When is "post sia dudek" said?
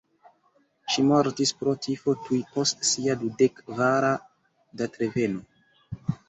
2.55-3.61